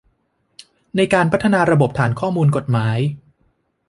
[0.95, 2.97] ในการพัฒนาระบบฐานข้อมูลกฎหมาย